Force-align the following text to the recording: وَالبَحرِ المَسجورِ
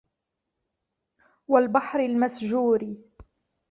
وَالبَحرِ 1.47 1.99
المَسجورِ 2.05 2.95